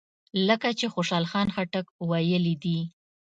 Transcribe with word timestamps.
لکه 0.47 0.69
چې 0.79 0.85
خوشحال 0.93 1.25
خټک 1.53 1.85
ویلي 2.09 2.55
دي. 2.63 2.79